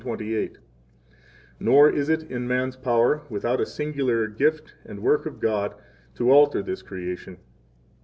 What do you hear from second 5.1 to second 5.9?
of God,